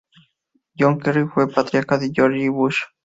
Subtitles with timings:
[0.79, 2.49] John Kerry fue Patriarca de George W.
[2.49, 2.79] Bush.